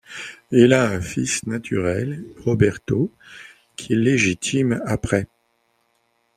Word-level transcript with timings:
Il 0.49 0.73
a 0.73 0.89
un 0.89 0.99
fils 0.99 1.45
naturel, 1.45 2.25
Roberto, 2.43 3.11
qu'il 3.75 3.99
légitime 4.01 4.81
après. 4.87 5.27